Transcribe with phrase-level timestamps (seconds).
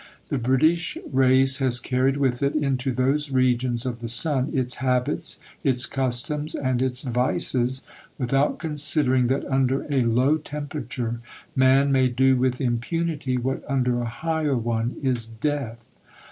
[0.29, 5.39] The British race has carried with it into those regions of the sun its habits,
[5.63, 7.83] its customs, and its vices,
[8.17, 11.19] without considering that under a low temperature
[11.55, 15.83] man may do with impunity what under a higher one is death.